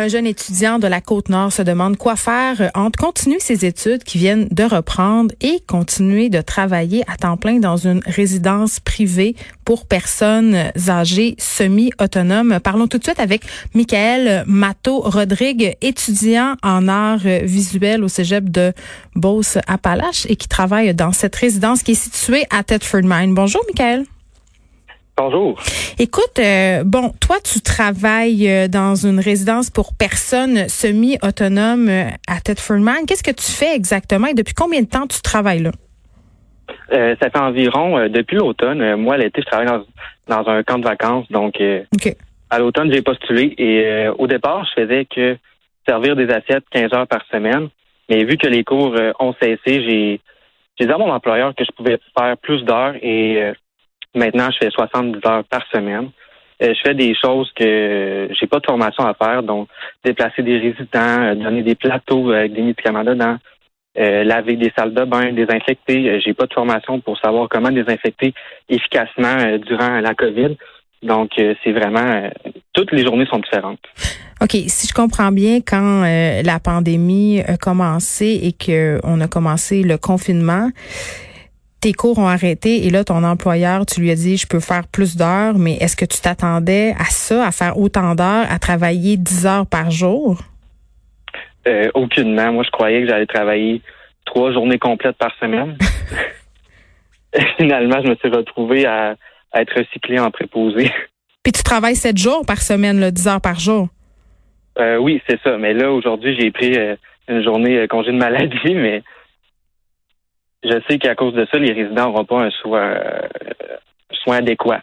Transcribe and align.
Un 0.00 0.06
jeune 0.06 0.28
étudiant 0.28 0.78
de 0.78 0.86
la 0.86 1.00
Côte-Nord 1.00 1.52
se 1.52 1.60
demande 1.60 1.96
quoi 1.96 2.14
faire 2.14 2.70
entre 2.76 3.00
continuer 3.00 3.40
ses 3.40 3.64
études 3.64 4.04
qui 4.04 4.16
viennent 4.16 4.46
de 4.52 4.62
reprendre 4.62 5.34
et 5.40 5.58
continuer 5.66 6.28
de 6.28 6.40
travailler 6.40 7.02
à 7.12 7.16
temps 7.16 7.36
plein 7.36 7.58
dans 7.58 7.76
une 7.76 8.00
résidence 8.06 8.78
privée 8.78 9.34
pour 9.64 9.86
personnes 9.86 10.70
âgées 10.88 11.34
semi-autonomes. 11.38 12.60
Parlons 12.62 12.86
tout 12.86 12.98
de 12.98 13.02
suite 13.02 13.18
avec 13.18 13.42
Michael 13.74 14.44
Matto-Rodrigue, 14.46 15.76
étudiant 15.80 16.54
en 16.62 16.86
arts 16.86 17.26
visuels 17.42 18.04
au 18.04 18.08
cégep 18.08 18.48
de 18.50 18.72
Beauce-Appalaches 19.16 20.26
et 20.28 20.36
qui 20.36 20.46
travaille 20.46 20.94
dans 20.94 21.10
cette 21.10 21.34
résidence 21.34 21.82
qui 21.82 21.90
est 21.90 21.94
située 21.94 22.44
à 22.50 22.62
Thetford 22.62 23.02
Mine. 23.02 23.34
Bonjour, 23.34 23.62
Michael. 23.66 24.04
Bonjour. 25.18 25.58
Écoute, 25.98 26.38
euh, 26.38 26.84
bon, 26.84 27.10
toi, 27.20 27.38
tu 27.42 27.60
travailles 27.60 28.48
euh, 28.48 28.68
dans 28.68 28.94
une 28.94 29.18
résidence 29.18 29.68
pour 29.68 29.88
personnes 29.98 30.68
semi-autonomes 30.68 31.88
euh, 31.88 32.04
à 32.28 32.40
Thetford 32.40 32.78
Mine. 32.78 33.04
Qu'est-ce 33.04 33.24
que 33.24 33.34
tu 33.34 33.50
fais 33.50 33.74
exactement 33.74 34.28
et 34.28 34.34
depuis 34.34 34.54
combien 34.54 34.80
de 34.80 34.86
temps 34.86 35.08
tu 35.08 35.20
travailles 35.20 35.62
là? 35.62 35.72
ça 36.90 37.30
fait 37.30 37.38
environ, 37.38 38.08
depuis 38.08 38.36
l'automne, 38.36 38.96
moi, 38.96 39.16
l'été, 39.16 39.42
je 39.42 39.46
travaille 39.46 39.82
dans, 40.26 40.48
un 40.48 40.62
camp 40.62 40.78
de 40.78 40.84
vacances. 40.84 41.30
Donc, 41.30 41.60
à 42.50 42.58
l'automne, 42.58 42.92
j'ai 42.92 43.02
postulé 43.02 43.54
et 43.58 44.08
au 44.18 44.26
départ, 44.26 44.66
je 44.66 44.82
faisais 44.82 45.04
que 45.04 45.36
servir 45.86 46.16
des 46.16 46.28
assiettes 46.30 46.64
15 46.70 46.92
heures 46.94 47.06
par 47.06 47.24
semaine. 47.30 47.68
Mais 48.08 48.24
vu 48.24 48.36
que 48.36 48.46
les 48.46 48.64
cours 48.64 48.94
ont 49.18 49.34
cessé, 49.40 49.60
j'ai 49.66 50.20
dit 50.86 50.92
à 50.92 50.98
mon 50.98 51.10
employeur 51.10 51.54
que 51.54 51.64
je 51.64 51.72
pouvais 51.72 51.98
faire 52.18 52.36
plus 52.38 52.62
d'heures 52.62 52.94
et 53.02 53.52
Maintenant, 54.18 54.50
je 54.50 54.58
fais 54.58 54.70
70 54.70 55.20
heures 55.26 55.44
par 55.44 55.62
semaine. 55.72 56.10
Euh, 56.60 56.74
je 56.74 56.80
fais 56.80 56.94
des 56.94 57.14
choses 57.14 57.50
que 57.54 58.28
j'ai 58.38 58.46
pas 58.48 58.58
de 58.58 58.66
formation 58.66 59.06
à 59.06 59.14
faire, 59.14 59.42
donc 59.42 59.68
déplacer 60.04 60.42
des 60.42 60.58
résidents, 60.58 61.22
euh, 61.22 61.34
donner 61.36 61.62
des 61.62 61.76
plateaux 61.76 62.32
avec 62.32 62.52
des 62.52 62.62
médicaments 62.62 63.04
dedans, 63.04 63.36
euh, 63.96 64.24
laver 64.24 64.56
des 64.56 64.72
salles 64.76 64.92
de 64.92 65.04
bain, 65.04 65.32
désinfecter. 65.32 66.20
j'ai 66.20 66.34
pas 66.34 66.46
de 66.46 66.52
formation 66.52 67.00
pour 67.00 67.16
savoir 67.18 67.48
comment 67.48 67.70
désinfecter 67.70 68.34
efficacement 68.68 69.56
durant 69.58 70.00
la 70.00 70.14
COVID. 70.14 70.56
Donc, 71.00 71.30
c'est 71.36 71.70
vraiment 71.70 72.28
toutes 72.72 72.90
les 72.90 73.04
journées 73.04 73.26
sont 73.26 73.38
différentes. 73.38 73.78
OK, 74.40 74.50
si 74.50 74.88
je 74.88 74.92
comprends 74.92 75.30
bien, 75.30 75.60
quand 75.64 76.02
la 76.02 76.58
pandémie 76.58 77.40
a 77.46 77.56
commencé 77.56 78.40
et 78.42 78.52
qu'on 78.52 79.20
a 79.20 79.28
commencé 79.28 79.84
le 79.84 79.96
confinement, 79.96 80.70
tes 81.80 81.92
cours 81.92 82.18
ont 82.18 82.26
arrêté 82.26 82.86
et 82.86 82.90
là, 82.90 83.04
ton 83.04 83.22
employeur, 83.24 83.86
tu 83.86 84.00
lui 84.00 84.10
as 84.10 84.16
dit, 84.16 84.36
je 84.36 84.46
peux 84.46 84.60
faire 84.60 84.86
plus 84.88 85.16
d'heures, 85.16 85.58
mais 85.58 85.74
est-ce 85.74 85.96
que 85.96 86.04
tu 86.04 86.20
t'attendais 86.20 86.94
à 86.98 87.04
ça, 87.04 87.46
à 87.46 87.52
faire 87.52 87.78
autant 87.78 88.14
d'heures, 88.14 88.46
à 88.50 88.58
travailler 88.58 89.16
10 89.16 89.46
heures 89.46 89.66
par 89.66 89.90
jour? 89.90 90.40
Euh, 91.66 91.88
aucunement. 91.94 92.52
Moi, 92.52 92.64
je 92.64 92.70
croyais 92.70 93.02
que 93.02 93.08
j'allais 93.08 93.26
travailler 93.26 93.82
trois 94.24 94.52
journées 94.52 94.78
complètes 94.78 95.16
par 95.16 95.32
semaine. 95.38 95.76
Finalement, 97.58 98.00
je 98.02 98.08
me 98.08 98.14
suis 98.16 98.28
retrouvé 98.28 98.86
à, 98.86 99.16
être 99.54 99.78
recyclé 99.78 100.18
en 100.18 100.30
préposé. 100.30 100.90
Puis 101.42 101.52
tu 101.52 101.62
travailles 101.62 101.96
sept 101.96 102.18
jours 102.18 102.44
par 102.46 102.58
semaine, 102.58 103.00
là, 103.00 103.10
10 103.10 103.28
heures 103.28 103.40
par 103.40 103.58
jour? 103.58 103.88
Euh, 104.78 104.96
oui, 104.96 105.22
c'est 105.28 105.40
ça. 105.42 105.56
Mais 105.56 105.72
là, 105.72 105.90
aujourd'hui, 105.90 106.36
j'ai 106.38 106.50
pris 106.50 106.76
euh, 106.76 106.96
une 107.28 107.42
journée 107.42 107.86
congé 107.88 108.12
de 108.12 108.18
maladie, 108.18 108.56
mais 108.74 109.02
je 110.68 110.80
sais 110.88 110.98
qu'à 110.98 111.14
cause 111.14 111.34
de 111.34 111.46
ça, 111.50 111.58
les 111.58 111.72
résidents 111.72 112.10
n'auront 112.10 112.24
pas 112.24 112.42
un 112.42 112.50
soin, 112.50 112.80
euh, 112.80 113.28
soin 114.24 114.36
adéquat. 114.36 114.82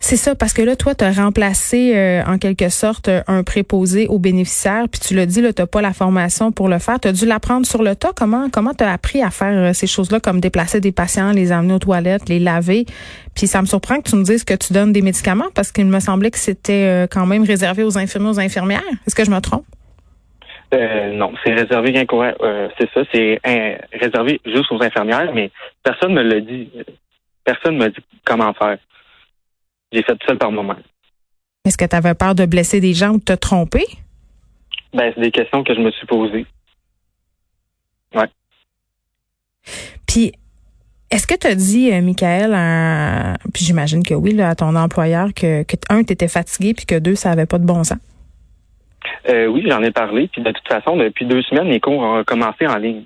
C'est 0.00 0.16
ça, 0.16 0.34
parce 0.34 0.52
que 0.52 0.60
là, 0.60 0.76
toi, 0.76 0.94
tu 0.94 1.02
as 1.02 1.12
remplacé 1.12 1.96
euh, 1.96 2.22
en 2.26 2.36
quelque 2.36 2.68
sorte 2.68 3.08
un 3.26 3.42
préposé 3.42 4.06
aux 4.08 4.18
bénéficiaires, 4.18 4.84
puis 4.90 5.00
tu 5.00 5.14
l'as 5.14 5.24
dit, 5.24 5.40
tu 5.40 5.62
n'as 5.62 5.66
pas 5.66 5.80
la 5.80 5.94
formation 5.94 6.52
pour 6.52 6.68
le 6.68 6.78
faire. 6.78 7.00
Tu 7.00 7.08
as 7.08 7.12
dû 7.12 7.24
l'apprendre 7.24 7.64
sur 7.64 7.82
le 7.82 7.96
tas. 7.96 8.12
Comment 8.14 8.50
comment 8.50 8.74
tu 8.74 8.84
as 8.84 8.92
appris 8.92 9.22
à 9.22 9.30
faire 9.30 9.70
euh, 9.70 9.72
ces 9.72 9.86
choses-là, 9.86 10.20
comme 10.20 10.40
déplacer 10.40 10.80
des 10.80 10.92
patients, 10.92 11.32
les 11.32 11.52
amener 11.52 11.72
aux 11.72 11.78
toilettes, 11.78 12.28
les 12.28 12.38
laver? 12.38 12.84
Puis 13.34 13.46
ça 13.46 13.62
me 13.62 13.66
surprend 13.66 13.96
que 14.02 14.10
tu 14.10 14.16
me 14.16 14.24
dises 14.24 14.44
que 14.44 14.54
tu 14.54 14.74
donnes 14.74 14.92
des 14.92 15.00
médicaments, 15.00 15.48
parce 15.54 15.72
qu'il 15.72 15.86
me 15.86 16.00
semblait 16.00 16.30
que 16.30 16.38
c'était 16.38 17.08
quand 17.10 17.24
même 17.24 17.44
réservé 17.44 17.82
aux 17.82 17.96
infirmiers, 17.96 18.28
aux 18.28 18.40
infirmières. 18.40 18.82
Est-ce 19.06 19.14
que 19.14 19.24
je 19.24 19.30
me 19.30 19.40
trompe? 19.40 19.64
Euh, 20.74 21.12
non, 21.12 21.32
c'est 21.44 21.52
réservé 21.52 21.92
rien 21.92 22.04
euh, 22.12 22.68
c'est 22.78 22.90
ça, 22.92 23.02
c'est 23.12 23.40
réservé 23.92 24.40
juste 24.44 24.72
aux 24.72 24.82
infirmières, 24.82 25.32
mais 25.32 25.50
personne 25.82 26.14
ne 26.14 26.22
me 26.22 26.28
l'a 26.28 26.40
dit. 26.40 26.68
Personne 27.44 27.74
ne 27.74 27.78
m'a 27.78 27.88
dit 27.90 28.00
comment 28.24 28.52
faire. 28.54 28.78
J'ai 29.92 30.02
fait 30.02 30.16
tout 30.16 30.26
seul 30.26 30.38
par 30.38 30.50
moi-même. 30.50 30.82
Est-ce 31.64 31.78
que 31.78 31.84
tu 31.84 31.94
avais 31.96 32.14
peur 32.14 32.34
de 32.34 32.44
blesser 32.46 32.80
des 32.80 32.92
gens 32.92 33.10
ou 33.10 33.18
de 33.18 33.24
te 33.24 33.34
tromper? 33.34 33.84
Ben, 34.92 35.12
c'est 35.14 35.20
des 35.20 35.30
questions 35.30 35.62
que 35.62 35.74
je 35.74 35.80
me 35.80 35.90
suis 35.92 36.06
posées. 36.06 36.46
Ouais. 38.14 38.28
Puis, 40.06 40.32
est-ce 41.10 41.26
que 41.26 41.36
tu 41.36 41.46
as 41.46 41.54
dit, 41.54 41.92
euh, 41.92 42.00
Michael, 42.00 43.36
puis 43.52 43.64
j'imagine 43.64 44.02
que 44.02 44.14
oui, 44.14 44.40
à 44.40 44.54
ton 44.54 44.74
employeur, 44.74 45.28
que, 45.34 45.62
que 45.62 45.76
un, 45.88 46.02
tu 46.02 46.12
étais 46.12 46.28
fatigué, 46.28 46.74
puis 46.74 46.86
que 46.86 46.98
deux, 46.98 47.14
ça 47.14 47.30
avait 47.30 47.46
pas 47.46 47.58
de 47.58 47.64
bon 47.64 47.84
sens? 47.84 47.98
Euh, 49.28 49.46
oui, 49.46 49.64
j'en 49.68 49.82
ai 49.82 49.90
parlé. 49.90 50.28
Puis 50.28 50.42
de 50.42 50.50
toute 50.50 50.68
façon, 50.68 50.96
depuis 50.96 51.26
deux 51.26 51.42
semaines, 51.42 51.68
les 51.68 51.80
cours 51.80 51.98
ont 51.98 52.24
commencé 52.24 52.66
en 52.66 52.76
ligne. 52.76 53.04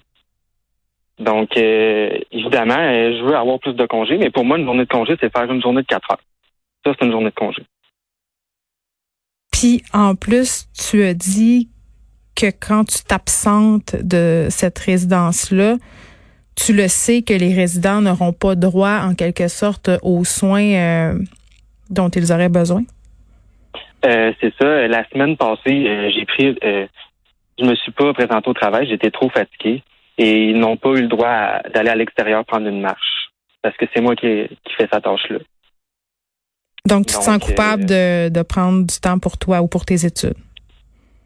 Donc, 1.19 1.57
euh, 1.57 2.11
évidemment, 2.31 2.79
euh, 2.79 3.19
je 3.19 3.25
veux 3.25 3.37
avoir 3.37 3.59
plus 3.59 3.75
de 3.75 3.87
congés, 3.87 4.19
mais 4.19 4.31
pour 4.31 4.45
moi, 4.45 4.59
une 4.59 4.65
journée 4.65 4.85
de 4.85 4.89
congé, 4.89 5.17
c'est 5.21 5.33
faire 5.33 5.51
une 5.51 5.61
journée 5.61 5.83
de 5.83 5.87
quatre 5.87 6.11
heures. 6.13 6.21
Ça, 6.85 6.93
c'est 6.99 7.05
une 7.05 7.11
journée 7.11 7.31
de 7.31 7.35
congé. 7.35 7.63
Puis, 9.51 9.83
en 9.93 10.15
plus, 10.15 10.69
tu 10.73 11.03
as 11.03 11.15
dit 11.15 11.69
que 12.37 12.47
quand 12.47 12.85
tu 12.85 13.03
t'absentes 13.03 13.97
de 13.97 14.47
cette 14.49 14.79
résidence-là, 14.79 15.77
tu 16.55 16.73
le 16.73 16.87
sais 16.87 17.23
que 17.23 17.35
les 17.35 17.53
résidents 17.53 18.01
n'auront 18.01 18.33
pas 18.33 18.55
droit, 18.55 19.01
en 19.03 19.15
quelque 19.15 19.49
sorte, 19.49 19.91
aux 20.03 20.25
soins 20.25 21.17
dont 21.91 22.09
ils 22.09 22.33
auraient 22.33 22.49
besoin? 22.49 22.85
Euh, 24.05 24.33
c'est 24.41 24.53
ça. 24.61 24.87
La 24.87 25.09
semaine 25.09 25.37
passée, 25.37 25.87
euh, 25.87 26.11
j'ai 26.11 26.25
pris, 26.25 26.57
euh, 26.63 26.87
je 27.59 27.65
me 27.65 27.75
suis 27.75 27.93
pas 27.93 28.13
présenté 28.13 28.49
au 28.49 28.55
travail. 28.55 28.89
J'étais 28.89 29.11
trop 29.11 29.29
fatigué 29.29 29.83
et 30.17 30.51
ils 30.51 30.59
n'ont 30.59 30.77
pas 30.77 30.91
eu 30.91 31.03
le 31.03 31.09
droit 31.09 31.61
d'aller 31.75 31.91
à 31.91 31.97
l'extérieur 31.97 32.45
prendre 32.45 32.69
une 32.69 32.81
marche 32.81 33.31
parce 33.63 33.77
que 33.77 33.87
c'est 33.93 34.01
moi 34.01 34.15
qui, 34.15 34.49
qui 34.65 34.75
fais 34.77 34.89
cette 34.93 35.03
tâche-là. 35.03 35.39
Donc, 36.87 37.07
tu 37.07 37.15
te 37.15 37.23
sens 37.23 37.39
coupable 37.39 37.85
de, 37.85 38.29
de 38.29 38.43
prendre 38.43 38.87
du 38.87 39.01
temps 39.01 39.19
pour 39.19 39.37
toi 39.37 39.61
ou 39.61 39.69
pour 39.69 39.85
tes 39.85 40.07
études? 40.07 40.37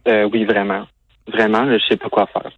oui, 0.07 0.45
vraiment. 0.45 0.87
Vraiment, 1.29 1.71
je 1.71 1.79
sais 1.89 1.97
pas 1.97 2.09
quoi 2.09 2.27
faire. 2.27 2.51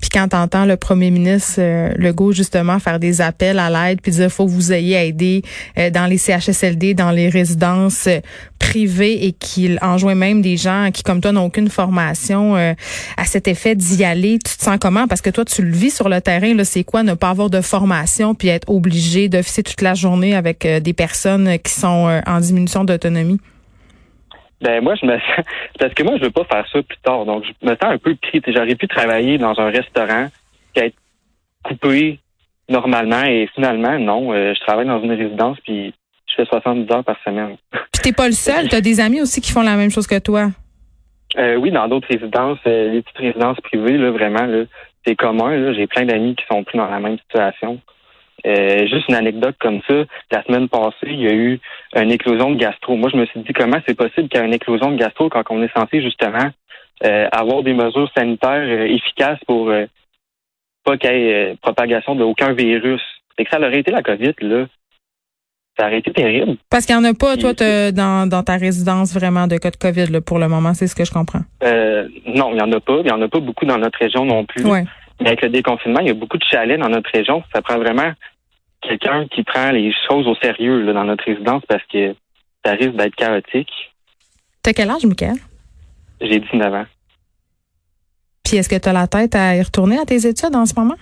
Puis 0.00 0.10
quand 0.10 0.28
t'entends 0.28 0.64
le 0.64 0.76
premier 0.76 1.10
ministre 1.10 1.56
euh, 1.58 1.92
Legault 1.96 2.32
justement 2.32 2.78
faire 2.78 2.98
des 2.98 3.20
appels 3.20 3.58
à 3.58 3.70
l'aide 3.70 4.00
puis 4.00 4.12
dire 4.12 4.30
faut 4.30 4.46
que 4.46 4.50
vous 4.50 4.72
ayez 4.72 5.08
aidé 5.08 5.42
euh, 5.78 5.90
dans 5.90 6.06
les 6.06 6.18
CHSLD, 6.18 6.94
dans 6.94 7.10
les 7.10 7.28
résidences 7.28 8.06
euh, 8.06 8.20
privées 8.58 9.26
et 9.26 9.32
qu'il 9.32 9.78
enjoint 9.82 10.14
même 10.14 10.42
des 10.42 10.56
gens 10.56 10.90
qui 10.92 11.02
comme 11.02 11.20
toi 11.20 11.32
n'ont 11.32 11.46
aucune 11.46 11.68
formation 11.68 12.56
euh, 12.56 12.74
à 13.16 13.24
cet 13.24 13.48
effet 13.48 13.74
d'y 13.74 14.04
aller, 14.04 14.38
tu 14.44 14.56
te 14.56 14.62
sens 14.62 14.78
comment? 14.80 15.06
Parce 15.06 15.20
que 15.20 15.30
toi 15.30 15.44
tu 15.44 15.62
le 15.62 15.72
vis 15.72 15.90
sur 15.94 16.08
le 16.08 16.20
terrain 16.20 16.54
là, 16.54 16.64
c'est 16.64 16.84
quoi 16.84 17.02
ne 17.02 17.14
pas 17.14 17.30
avoir 17.30 17.50
de 17.50 17.60
formation 17.60 18.34
puis 18.34 18.48
être 18.48 18.68
obligé 18.68 19.28
d'officier 19.28 19.62
toute 19.62 19.82
la 19.82 19.94
journée 19.94 20.34
avec 20.34 20.66
des 20.66 20.92
personnes 20.92 21.58
qui 21.58 21.72
sont 21.72 22.20
en 22.26 22.40
diminution 22.40 22.84
d'autonomie? 22.84 23.40
Ben 24.60 24.82
moi 24.82 24.94
je 24.94 25.06
me 25.06 25.12
sens 25.18 25.44
parce 25.78 25.94
que 25.94 26.02
moi 26.02 26.16
je 26.18 26.24
veux 26.24 26.30
pas 26.30 26.44
faire 26.44 26.66
ça 26.72 26.82
plus 26.82 26.98
tard. 26.98 27.24
Donc 27.24 27.44
je 27.44 27.66
me 27.66 27.72
sens 27.72 27.84
un 27.84 27.98
peu 27.98 28.14
pris. 28.14 28.40
J'aurais 28.46 28.74
pu 28.74 28.88
travailler 28.88 29.38
dans 29.38 29.58
un 29.58 29.70
restaurant 29.70 30.28
qui 30.74 30.80
être 30.80 30.96
coupé 31.64 32.18
normalement 32.68 33.24
et 33.24 33.48
finalement 33.54 33.98
non, 33.98 34.32
euh, 34.32 34.54
je 34.54 34.60
travaille 34.60 34.86
dans 34.86 35.02
une 35.02 35.12
résidence 35.12 35.58
puis 35.64 35.92
je 36.26 36.34
fais 36.36 36.44
70 36.44 36.92
heures 36.92 37.04
par 37.04 37.16
semaine. 37.24 37.56
Puis 37.92 38.02
t'es 38.02 38.12
pas 38.12 38.26
le 38.26 38.32
seul, 38.32 38.68
tu 38.68 38.76
as 38.76 38.80
des 38.80 39.00
amis 39.00 39.20
aussi 39.20 39.40
qui 39.40 39.52
font 39.52 39.62
la 39.62 39.76
même 39.76 39.90
chose 39.90 40.06
que 40.06 40.18
toi. 40.18 40.50
Euh, 41.36 41.56
oui, 41.56 41.70
dans 41.70 41.86
d'autres 41.88 42.08
résidences, 42.08 42.58
euh, 42.66 42.90
les 42.90 43.02
petites 43.02 43.18
résidences 43.18 43.60
privées, 43.60 43.96
là, 43.96 44.10
vraiment, 44.10 44.46
là, 44.46 44.64
c'est 45.06 45.14
commun. 45.14 45.72
J'ai 45.74 45.86
plein 45.86 46.04
d'amis 46.04 46.34
qui 46.34 46.44
sont 46.50 46.64
pris 46.64 46.76
dans 46.76 46.88
la 46.88 46.98
même 46.98 47.18
situation. 47.18 47.80
Euh, 48.46 48.86
juste 48.86 49.08
une 49.08 49.14
anecdote 49.14 49.56
comme 49.60 49.80
ça, 49.86 50.04
la 50.30 50.42
semaine 50.44 50.68
passée, 50.68 51.06
il 51.06 51.20
y 51.20 51.28
a 51.28 51.34
eu 51.34 51.60
une 51.96 52.10
éclosion 52.10 52.50
de 52.50 52.56
gastro. 52.56 52.96
Moi, 52.96 53.10
je 53.12 53.16
me 53.16 53.26
suis 53.26 53.40
dit 53.40 53.52
comment 53.52 53.78
c'est 53.86 53.96
possible 53.96 54.28
qu'il 54.28 54.40
y 54.40 54.42
ait 54.42 54.46
une 54.46 54.54
éclosion 54.54 54.92
de 54.92 54.96
gastro 54.96 55.28
quand 55.28 55.42
on 55.50 55.62
est 55.62 55.72
censé 55.76 56.02
justement 56.02 56.50
euh, 57.04 57.28
avoir 57.32 57.62
des 57.62 57.74
mesures 57.74 58.10
sanitaires 58.16 58.62
euh, 58.66 58.84
efficaces 58.84 59.38
pour 59.46 59.72
pas 60.84 60.96
qu'il 60.96 61.10
y 61.10 61.14
ait 61.14 61.56
propagation 61.60 62.14
d'aucun 62.14 62.52
virus? 62.52 63.02
Et 63.38 63.44
que 63.44 63.50
ça 63.50 63.58
aurait 63.58 63.80
été 63.80 63.90
la 63.90 64.02
COVID, 64.02 64.34
là. 64.40 64.66
Ça 65.78 65.86
aurait 65.86 65.98
été 65.98 66.12
terrible. 66.12 66.56
Parce 66.68 66.84
qu'il 66.84 66.94
n'y 66.94 67.06
en 67.06 67.10
a 67.10 67.14
pas, 67.14 67.36
toi, 67.38 67.54
dans, 67.92 68.28
dans 68.28 68.42
ta 68.42 68.56
résidence 68.56 69.14
vraiment 69.14 69.46
de 69.46 69.56
cas 69.56 69.70
de 69.70 69.76
COVID 69.76 70.06
là, 70.06 70.20
pour 70.20 70.38
le 70.38 70.48
moment, 70.48 70.74
c'est 70.74 70.86
ce 70.86 70.94
que 70.94 71.04
je 71.04 71.12
comprends. 71.12 71.42
non, 71.62 72.50
il 72.50 72.54
n'y 72.54 72.60
en 72.60 72.72
a 72.72 72.80
pas. 72.80 72.98
Il 72.98 73.04
n'y 73.04 73.12
en 73.12 73.22
a 73.22 73.28
pas 73.28 73.40
beaucoup 73.40 73.64
dans 73.64 73.78
notre 73.78 73.98
région 73.98 74.24
non 74.24 74.44
plus. 74.44 74.66
Ouais. 74.66 74.84
Mais 75.20 75.28
avec 75.28 75.42
le 75.42 75.50
déconfinement, 75.50 76.00
il 76.00 76.08
y 76.08 76.10
a 76.10 76.14
beaucoup 76.14 76.38
de 76.38 76.44
chalets 76.44 76.80
dans 76.80 76.88
notre 76.88 77.10
région. 77.10 77.42
Ça 77.52 77.62
prend 77.62 77.78
vraiment 77.78 78.12
quelqu'un 78.80 79.26
qui 79.28 79.42
prend 79.42 79.70
les 79.70 79.92
choses 80.08 80.26
au 80.26 80.34
sérieux 80.36 80.82
là, 80.82 80.92
dans 80.92 81.04
notre 81.04 81.24
résidence 81.24 81.62
parce 81.68 81.84
que 81.92 82.14
ça 82.64 82.72
risque 82.72 82.96
d'être 82.96 83.14
chaotique. 83.14 83.70
T'as 84.62 84.72
quel 84.72 84.90
âge, 84.90 85.04
Michael? 85.04 85.36
J'ai 86.20 86.40
19 86.40 86.74
ans. 86.74 86.86
Puis 88.44 88.56
est-ce 88.56 88.68
que 88.68 88.76
tu 88.76 88.88
as 88.88 88.92
la 88.92 89.06
tête 89.06 89.34
à 89.34 89.56
y 89.56 89.62
retourner 89.62 89.98
à 89.98 90.04
tes 90.04 90.26
études 90.26 90.54
en 90.54 90.66
ce 90.66 90.74
moment? 90.78 90.96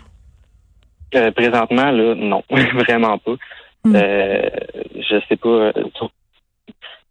Euh, 1.14 1.30
présentement, 1.30 1.90
là, 1.90 2.14
non, 2.14 2.42
vraiment 2.50 3.18
pas. 3.18 3.34
Hmm. 3.84 3.96
Euh, 3.96 4.50
je 4.96 5.20
sais 5.28 5.36
pas. 5.36 5.48
Euh, 5.48 5.72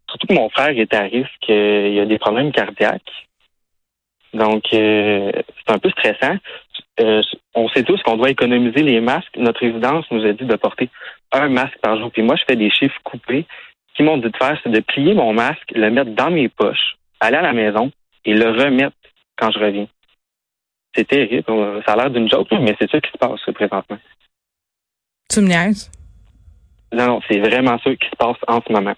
surtout 0.09 0.27
que 0.27 0.33
mon 0.33 0.49
frère 0.49 0.77
est 0.77 0.93
à 0.93 1.01
risque, 1.01 1.49
il 1.49 1.93
y 1.93 1.99
a 1.99 2.05
des 2.05 2.19
problèmes 2.19 2.51
cardiaques. 2.51 3.01
Donc, 4.33 4.63
c'est 4.69 5.43
un 5.67 5.79
peu 5.79 5.89
stressant. 5.89 6.35
On 6.99 7.69
sait 7.69 7.83
tous 7.83 8.01
qu'on 8.03 8.17
doit 8.17 8.29
économiser 8.29 8.81
les 8.81 9.01
masques. 9.01 9.35
Notre 9.37 9.59
résidence 9.59 10.05
nous 10.11 10.25
a 10.25 10.33
dit 10.33 10.45
de 10.45 10.55
porter 10.55 10.89
un 11.31 11.49
masque 11.49 11.77
par 11.81 11.97
jour. 11.97 12.11
Puis 12.11 12.21
moi, 12.21 12.35
je 12.35 12.43
fais 12.47 12.55
des 12.55 12.69
chiffres 12.69 12.99
coupés. 13.03 13.45
Ce 13.89 13.95
qu'ils 13.95 14.05
m'ont 14.05 14.17
dit 14.17 14.29
de 14.29 14.37
faire, 14.37 14.59
c'est 14.63 14.71
de 14.71 14.79
plier 14.79 15.13
mon 15.13 15.33
masque, 15.33 15.71
le 15.73 15.89
mettre 15.89 16.11
dans 16.11 16.31
mes 16.31 16.49
poches, 16.49 16.97
aller 17.19 17.37
à 17.37 17.41
la 17.41 17.53
maison 17.53 17.91
et 18.25 18.33
le 18.33 18.49
remettre 18.49 18.95
quand 19.37 19.51
je 19.51 19.59
reviens. 19.59 19.87
C'est 20.95 21.07
terrible. 21.07 21.43
Ça 21.85 21.93
a 21.93 21.95
l'air 21.95 22.11
d'une 22.11 22.29
joke, 22.29 22.47
mais 22.51 22.75
c'est 22.79 22.89
ça 22.89 22.99
qui 22.99 23.11
se 23.11 23.17
passe 23.17 23.41
présentement. 23.53 23.99
Tu 25.29 25.41
me 25.41 25.47
niaises? 25.47 25.91
Non, 26.91 27.07
non, 27.07 27.21
c'est 27.27 27.39
vraiment 27.39 27.77
ça 27.79 27.95
qui 27.95 28.07
se 28.07 28.15
passe 28.17 28.37
en 28.47 28.61
ce 28.65 28.71
moment. 28.71 28.95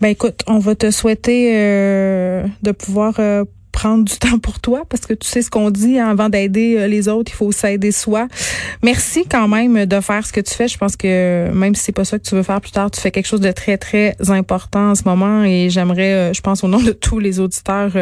Ben 0.00 0.08
écoute, 0.08 0.42
on 0.46 0.58
va 0.58 0.74
te 0.74 0.90
souhaiter 0.90 1.54
euh, 1.54 2.46
de 2.62 2.72
pouvoir 2.72 3.20
euh, 3.20 3.44
prendre 3.80 4.04
du 4.04 4.16
temps 4.18 4.38
pour 4.38 4.60
toi 4.60 4.82
parce 4.88 5.06
que 5.06 5.14
tu 5.14 5.26
sais 5.26 5.42
ce 5.42 5.50
qu'on 5.50 5.70
dit 5.70 5.98
hein, 5.98 6.08
avant 6.08 6.28
d'aider 6.28 6.76
euh, 6.76 6.86
les 6.86 7.08
autres, 7.08 7.32
il 7.32 7.36
faut 7.36 7.52
s'aider 7.52 7.92
soi. 7.92 8.28
Merci 8.82 9.24
quand 9.28 9.48
même 9.48 9.86
de 9.86 10.00
faire 10.00 10.26
ce 10.26 10.32
que 10.32 10.40
tu 10.40 10.54
fais. 10.54 10.68
Je 10.68 10.76
pense 10.76 10.96
que 10.96 11.50
même 11.52 11.74
si 11.74 11.84
c'est 11.84 11.92
pas 11.92 12.04
ça 12.04 12.18
que 12.18 12.24
tu 12.24 12.34
veux 12.34 12.42
faire 12.42 12.60
plus 12.60 12.72
tard, 12.72 12.90
tu 12.90 13.00
fais 13.00 13.10
quelque 13.10 13.26
chose 13.26 13.40
de 13.40 13.52
très 13.52 13.78
très 13.78 14.14
important 14.28 14.90
en 14.90 14.94
ce 14.94 15.04
moment 15.04 15.44
et 15.44 15.70
j'aimerais 15.70 16.32
je 16.34 16.40
pense 16.40 16.62
au 16.62 16.68
nom 16.68 16.82
de 16.82 16.92
tous 16.92 17.18
les 17.18 17.40
auditeurs 17.40 17.92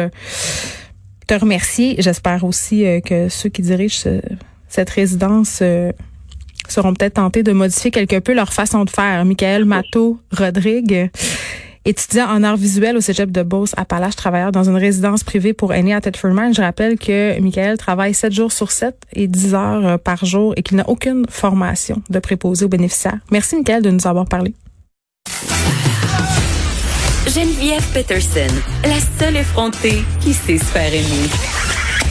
te 1.27 1.33
remercier. 1.33 1.95
J'espère 1.99 2.43
aussi 2.43 2.83
que 3.05 3.29
ceux 3.29 3.49
qui 3.49 3.61
dirigent 3.61 4.09
cette 4.67 4.89
résidence 4.89 5.61
seront 6.67 6.93
peut-être 6.93 7.15
tentés 7.15 7.43
de 7.43 7.51
modifier 7.51 7.91
quelque 7.91 8.19
peu 8.19 8.33
leur 8.33 8.53
façon 8.53 8.85
de 8.85 8.89
faire. 8.89 9.23
Michael 9.25 9.65
Matteau 9.65 10.19
Rodrigue, 10.31 11.09
étudiant 11.85 12.27
en 12.27 12.43
art 12.43 12.57
visuel 12.57 12.97
au 12.97 13.01
cégep 13.01 13.31
de 13.31 13.43
Beauce 13.43 13.73
à 13.77 13.85
Palache, 13.85 14.15
travailleur 14.15 14.51
dans 14.51 14.63
une 14.63 14.75
résidence 14.75 15.23
privée 15.23 15.53
pour 15.53 15.73
aînés 15.73 15.93
à 15.93 16.01
Tedfordman. 16.01 16.53
Je 16.53 16.61
rappelle 16.61 16.97
que 16.97 17.39
Michael 17.39 17.77
travaille 17.77 18.13
7 18.13 18.31
jours 18.31 18.51
sur 18.51 18.71
7 18.71 18.95
et 19.13 19.27
10 19.27 19.53
heures 19.53 19.85
euh, 19.85 19.97
par 19.97 20.25
jour 20.25 20.53
et 20.57 20.63
qu'il 20.63 20.77
n'a 20.77 20.87
aucune 20.89 21.25
formation 21.29 22.01
de 22.09 22.19
préposé 22.19 22.65
aux 22.65 22.69
bénéficiaires. 22.69 23.19
Merci 23.31 23.55
Michael 23.55 23.81
de 23.83 23.91
nous 23.91 24.07
avoir 24.07 24.25
parlé. 24.25 24.53
Geneviève 27.27 27.85
Peterson, 27.93 28.53
la 28.83 28.99
seule 29.19 29.37
effrontée 29.37 30.03
qui 30.19 30.33
sait 30.33 30.57
se 30.57 30.65
faire 30.65 30.91
aimer. 30.91 31.29